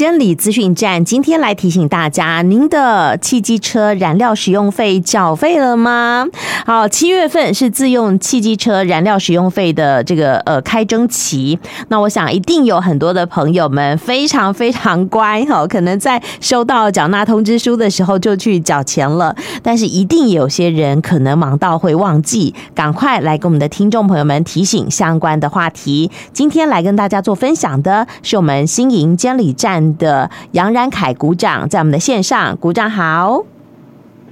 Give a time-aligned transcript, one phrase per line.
[0.00, 6.26] 监理资讯站今天来提醒大家，您的汽机车燃料使用费缴费了吗？
[6.64, 11.58] 好，七月份是自用汽机车燃料使用费的这个呃开征期。
[11.88, 19.36] 那我想一定有很多的朋友们非常非常乖哈，可能在收到缴纳通知书的时候就去缴钱了。
[19.62, 26.10] 但是一定有些人可能忙到会忘记，赶快来跟我们的听众朋友们提醒相关的话题。
[26.32, 29.89] 今天来跟大家做分享的是我们新营监理站。
[29.96, 33.44] 的杨然凯鼓掌在我们的线上，鼓掌好，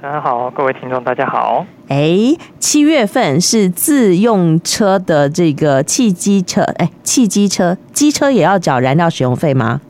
[0.00, 1.64] 大家好，各位听众大家好。
[1.88, 9.80] 哎，七月份是自用车的这个汽机车，哎，汽机车机车也要缴燃料使用费吗？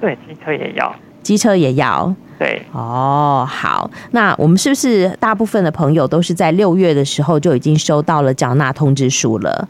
[0.00, 2.14] 对，机车也要，机车也要。
[2.38, 9.68] 对，哦，好，那我们是不是大部分的朋友都是在六月的时候就已经收到了缴纳通知书了？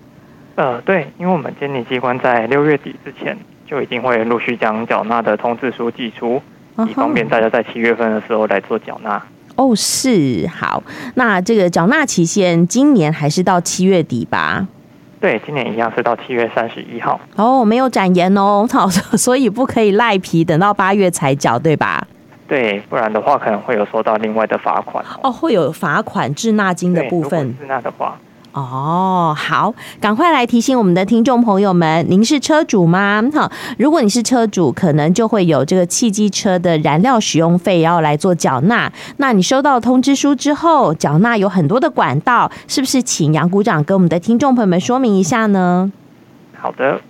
[0.55, 3.37] 呃，对，因为我们监理机关在六月底之前。
[3.67, 6.43] 就一定会陆续将缴纳的通知书寄出，
[6.89, 9.23] 以方便大家在七月份的时候来做缴纳。
[9.57, 10.83] 哦，是，好，
[11.15, 14.67] 那这个缴纳期限今年还是到七月底吧？
[15.21, 17.21] 对，今年一样是到七月三十一号。
[17.37, 22.07] 哦，没有展延哦， 好，所以不可以赖皮，等到八月才缴，对吧？
[22.49, 25.05] 对，不然的话可能会有收到另外的罚款。
[25.23, 27.57] 哦，会有罚款滞纳金的部分。
[27.59, 28.19] 滞纳的话。
[28.53, 33.23] 哦，好，赶快来提醒我们的听众朋友们，您是车主吗？
[33.33, 38.93] 哈，如果你是车主，可能就会有这个汽机车的燃料使用费要来做缴纳。
[39.17, 43.03] 那你收到通知书之后，缴纳有很多的管道，是不是？
[43.03, 45.91] 请杨股长跟我们的听众朋友们说明一下呢？
[46.59, 47.01] 好的，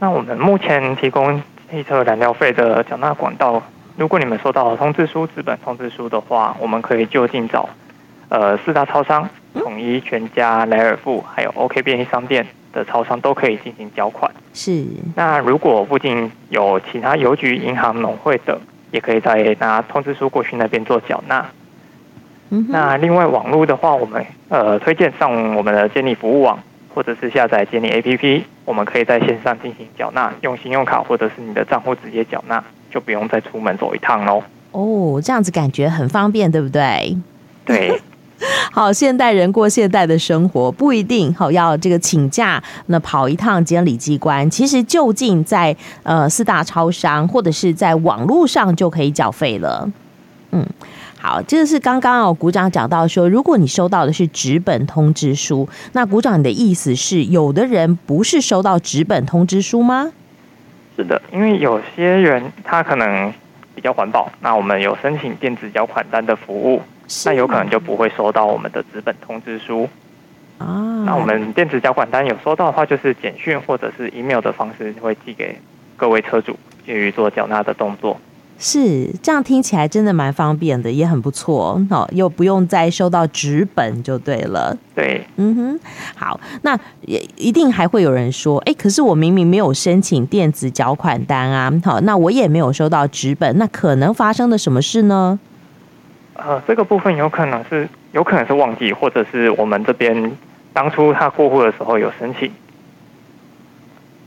[0.00, 3.62] 那我们目前提供汽车燃料费的缴纳管道，
[3.96, 7.68] 如果你们收到通知书、资本通知书的话，我们可以就近找
[8.28, 9.28] 呃四大超商。
[9.54, 14.30] 统一、全家、莱尔富，还有 OK 便利商店的超商都可以进行缴款。
[14.54, 14.84] 是。
[15.14, 18.58] 那如果附近有其他邮局、银行、农会等，
[18.90, 21.46] 也可以再拿通知书过去那边做缴纳。
[22.50, 22.66] 嗯。
[22.68, 26.58] 那另外网络的话，我们呃推荐上我们的监理服务网，
[26.94, 34.42] 或者是下载监理 APP，我们可以在线上进行缴纳，用信用卡或者是你的账户直接缴纳，就不用再出门走一趟喽。
[34.72, 37.16] 哦，这样子感觉很方便，对不对？
[37.66, 38.00] 对。
[38.74, 49.86] 好，现代人过现代的生活，不一定好要这个请假，那跑一趟监理机关，其实就近在呃四大超商或者是在网络上就可以缴费了。
[50.52, 50.66] 嗯，
[51.18, 60.10] 好，这个是刚刚哦，股长讲到说，如果你收到的是纸本通知书，那股长你的意思是，有的人不是收到纸本通知书吗？
[60.96, 63.30] 是的，因为有些人他可能
[63.74, 66.80] 比较环保，那我们有申请电子缴款单的服务。
[67.26, 69.88] 那有可能就不会收到我们的纸本通知书
[70.58, 71.02] 啊。
[71.04, 75.58] 那我们电子缴款单有收到的话，就是简讯或者是 email 的方式会寄给
[75.96, 78.18] 各位车主，用于做缴纳的动作。
[78.58, 84.76] 是这样，听起来真的蛮方便的，也很不错哦，又不用再收到纸本就对了。
[84.94, 85.80] 对，嗯哼，
[86.14, 95.40] 好，那也一定还会有人说，哎，可是我明明没有申请电子缴款单啊，好，那我也没有收到纸本，那可能发生了什么事呢？
[96.44, 100.36] 呃，这个部分有可能是有可能是忘记，或者是我们这边
[100.72, 102.52] 当初他过户的时候有申请，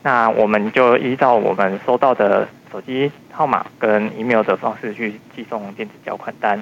[0.01, 6.61] 那我们就依照我们收到的手机号码跟 email 的方式去寄送电子缴款单。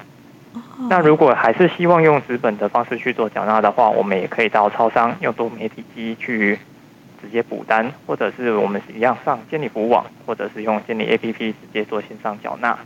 [0.90, 6.58] 那如果还是希望用纸本的方式去做缴纳的话，我们也可以到超商用多媒体机去
[7.22, 12.78] 直接补单，或者是我们一样上监理服务网，或者是用监理 APP 直接做线上缴纳。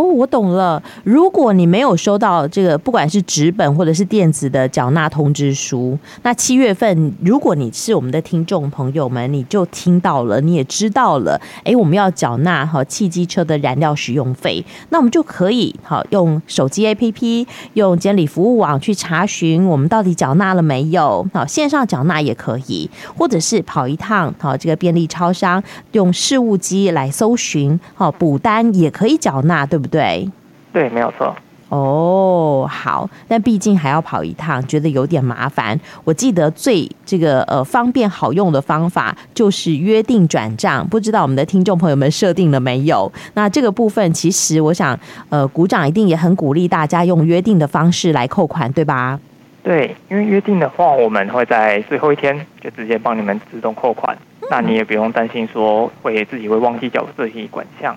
[0.00, 0.82] 哦，我懂了。
[1.04, 22.88] 如果你没有收到这个，不管是纸本或者是电子的缴纳通知书，那七月份，如果你是我们的听众朋友们，你就听到了，你也知道了，哎，我们要缴纳哈汽机车的燃料使用费，那我们就可以好用手机 APP，用监理服务网去查询我们到底缴纳了没有，好线上缴纳也可以，
[23.18, 25.62] 或者是跑一趟好这个便利超商，
[25.92, 29.89] 用事务机来搜寻，好补单也可以缴纳，对不对？
[29.90, 30.28] 对，
[30.72, 31.34] 对没有错。
[31.68, 35.78] 哦，好，但毕竟还要跑一趟，觉得有点麻烦。
[36.02, 43.10] 我记得最这个呃方便好用的方法就是约定转账，不知道我们的听众朋友们设定了没有？
[43.34, 44.98] 那这个部分其实我想，
[45.28, 49.20] 呃，鼓掌一定也很鼓励大家用约定的方式来扣款，对吧？
[49.62, 57.96] 对，因为约定的话，我们会在最后一天就直接帮你们自动扣款，嗯、那你也不用担心说会自己会忘记缴这些款项。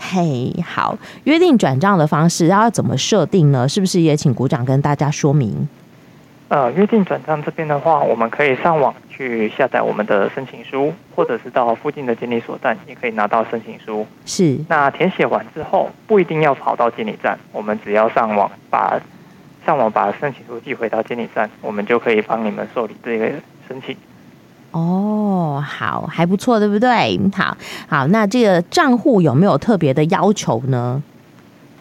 [0.00, 3.68] 嘿，好，约定转账的方式要怎么设定呢？
[3.68, 5.68] 是不是也请股长跟大家说明？
[6.48, 14.06] 呃，约定转账这边的话，我们可以上网去下载我们的申请书，或者是到附近的监理所站也可以拿到申请书。
[14.24, 14.58] 是。
[14.66, 18.98] 那填写完之后，不一定要跑到监理站，我们只要上网把
[19.66, 23.26] 上网把申请书寄回到监理站，我们就可以帮你们受理这个
[23.68, 23.94] 申请。
[24.72, 27.18] 哦，好，还不错，对不对？
[27.34, 27.56] 好，
[27.88, 31.02] 好，那这个账户有没有特别的要求呢？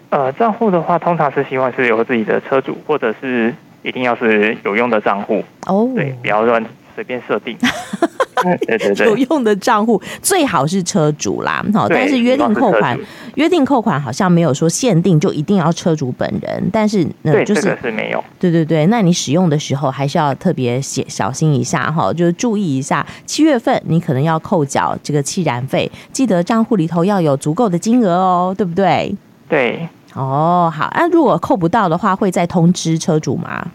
[0.09, 3.53] 呃，账户的话，通常是希望是由自己的车主，或者是
[3.83, 7.57] 一定要是有用的账户哦，对，不要乱随便设定。
[8.43, 12.97] 对对对，有用的账户最好是车主啦，好，但是约定扣款，
[13.35, 29.15] 约定扣款好像没有说限定就一定要车主本人，但是呃，就是这个是没有，对对对，那你使用的时候还是要特别写小心一下哈，就是注意一下，七月份你可能要扣缴这个气燃费，记得账户里头要有足够的金额哦，对不对？
[29.49, 29.87] 对。
[30.13, 33.67] 哦，好，那如果扣不到的话，会再通知车主吗？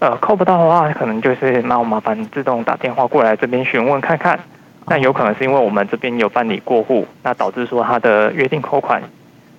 [0.00, 4.40] 呃，扣不到的话，可能就是那我麻烦自动打电话过来这边询问看看。
[4.86, 9.02] 那有可能是因为我们这边有办理过户，那导致说他的约定扣款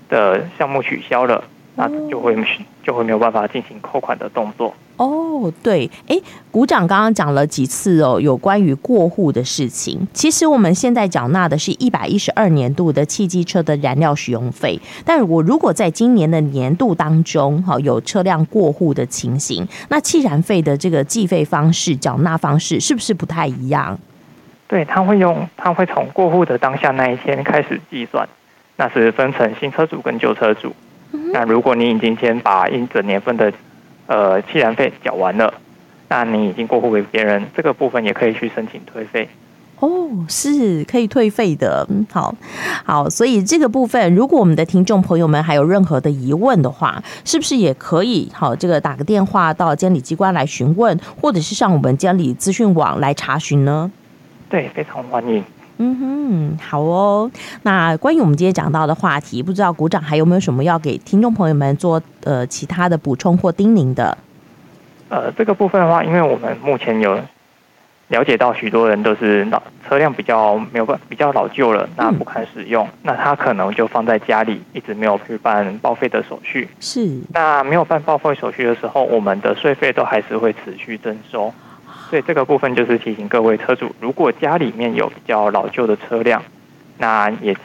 [0.10, 1.44] 的项目取消了。
[1.74, 2.36] 那就会
[2.84, 5.52] 就会没有办法进行扣款的动作哦。
[5.64, 6.16] 对，哎，
[6.52, 10.08] 股长刚刚讲了几次哦，有关于过户的事情。
[10.14, 23.98] 其实我们现在缴纳的是一百一十二年度的汽机车的燃料使用费，但我如果在今年的年度当中，哈，有车辆过户的情形，那汽燃费的这个计费方式、缴纳方式是不是不太一样？
[24.68, 28.30] 对，他会用，他会从过户的当下那一天开始计算，
[28.78, 30.74] 那是分成新车主跟旧车主。
[31.34, 33.52] 那如果你已经先把一整年份的
[34.12, 35.54] 呃汽燃费缴完了，
[36.10, 39.30] 那你已经过户给别人，这个部分也可以去申请退费。
[39.80, 39.90] 哦，
[40.28, 41.88] 是可以退费的。
[42.12, 42.36] 好，
[42.84, 53.90] 好，所以这个部分，如果我们的听众朋友们还有任何的疑问的话，是不是也可以好这个打个电话到监理机关来询问，或者是上我们监理资讯网来查询呢？
[54.50, 55.42] 对，非常欢迎。
[55.84, 57.30] 嗯哼，好哦。
[57.64, 64.16] 那关于我们今天讲到的话题，不知道股长还有没有什么要给听众朋友们做呃其他的补充或叮咛的？
[65.10, 67.20] 呃，这个部分的话，因为我们目前有
[68.10, 76.70] 了解到许多人都是老车辆比较没有办比较老旧了，那不堪使用，嗯、那他可能就放在家里，一直没有去办报废的手续。
[76.80, 77.20] 是。
[77.34, 81.52] 那没有办报废手续的时候，我们的税费都还是会持续征收。
[82.12, 86.44] 所以这个部分就是提醒各位车主，如果家里面有比较老旧的车辆，
[86.98, 87.56] 那也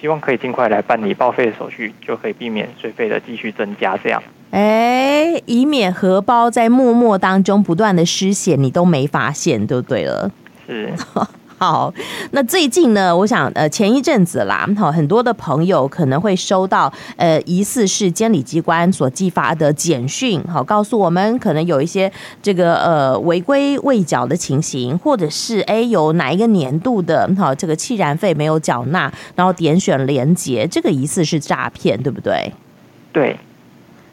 [0.00, 3.94] 希望可以尽快来办理报废的手续，就可以避免税费的继续增加。
[3.98, 4.22] 这样，
[4.52, 10.30] 哎，以免荷包在默默当中不断的失血，你都没发现，就对了。
[10.66, 10.90] 是。
[11.56, 11.92] 好，
[12.32, 22.10] 那最近呢，我想呃，前一阵子啦，好，很多的朋友可能会收到呃，疑似是监理机关所寄发的简讯，好，告诉我们可能有一些
[22.42, 32.52] 这个呃违规未缴的情形，或者是哎有哪一个年度的好这个气燃费没有缴纳，然后点选连结，这个疑似是诈骗，对不对？
[33.12, 33.38] 对，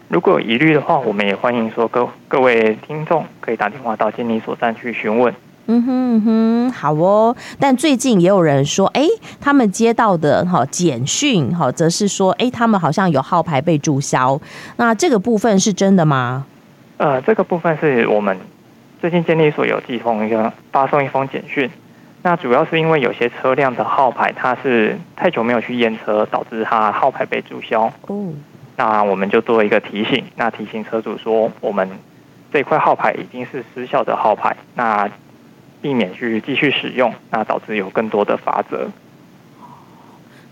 [0.08, 5.34] 如果有疑虑的话，我们也欢迎说各各位听众可以打电话到监理所站去询问。
[5.68, 7.36] 嗯哼嗯哼，好哦。
[7.60, 9.08] 但最近也有人说，哎，
[9.40, 14.40] 他们接到的哈简讯哈，则是说，哎，他们好像有号牌被注销。
[14.78, 16.46] 那这个部分是真的吗？
[16.98, 18.38] 呃，这个部分是我们
[19.00, 21.70] 最近监理所有寄封一个发送一封简讯。
[22.24, 27.92] 那主要是因为有些车辆的号牌它是太久没有去验车，导致它号牌被注销。
[28.08, 28.28] 哦。
[28.78, 31.88] 那我们就做一个提醒，那提醒车主说，我们
[32.54, 34.56] 这块号牌已经是失效的号牌。
[34.76, 35.10] 那
[35.82, 38.88] 避免去继续使用，那导致有更多的罚则。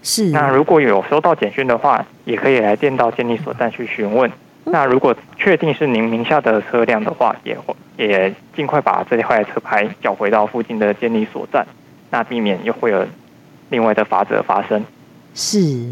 [0.02, 0.26] 是。
[0.32, 4.32] 那如果有收到简讯的话，也可以来电到监理所站去询问。
[4.66, 7.58] 那如果确定是您名下的车辆的话，也
[7.98, 11.66] 也尽快把这块车牌缴回到附近的监理所站，
[12.10, 13.06] 那避免又会有
[13.70, 14.84] 另外的罚则发生。
[15.34, 15.92] 是。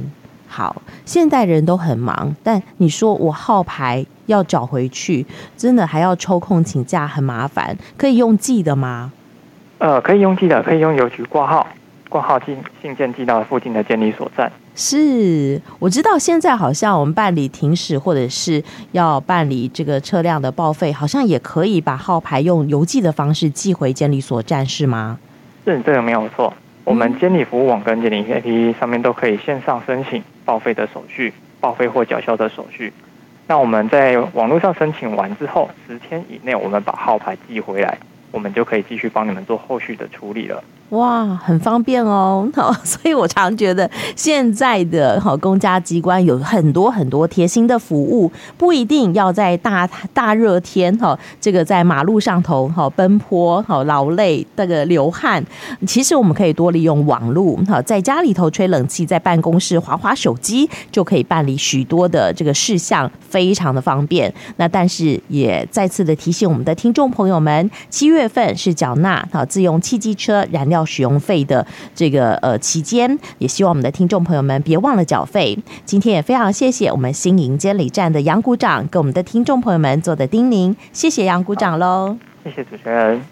[0.50, 5.26] 好，现代人都很忙，但你说我号牌要找回去，
[5.58, 7.78] 真的还要抽空请假，很麻烦。
[7.98, 9.12] 可以用寄的吗？
[9.80, 11.68] 呃，可以用寄的，可以用邮局挂号，
[12.10, 14.52] 挂号寄信件寄到附近的监理所站。
[14.76, 25.18] 是，我知道现在好像我们办理停驶或者是要办理这个车辆的报废，好像也可以把号牌用邮寄的方式寄回监理所站，是吗？
[25.66, 26.54] 是，这个没有错。
[26.84, 32.94] 我们监理服务网跟监理 APP 上面都可以线上申请报废的手续、报废或缴销的手续。
[33.48, 37.98] 那我们在网络上申请完之后，十天以内我们把号牌寄回来，
[38.32, 40.64] 我们就可以继续帮你们做后续的处理了。
[40.92, 55.44] 哇，很方便哦，好 所以我常觉得现在的哈公家机关有很多很多贴心的服务，不一定要在大大热天哈，这个在马路上头哈奔波哈劳累那个流汗，
[55.86, 64.34] 其实我们可以多利用网络哈，在家里头吹冷气，在办公室滑滑手机就可以办理许多的这个事项，非常的方便。
[64.56, 71.66] 那但是也再次的提醒我们的听众朋友们，七月份是缴纳哈自用汽机车燃料要使用费的
[71.96, 75.58] 这个呃期间，也希望我们的听众朋友们别忘了缴费。
[75.84, 83.28] 今天也非常谢谢我们新营监理站的杨股长给我们的听众朋友们做的叮咛，谢谢杨股长喽，谢谢主持人。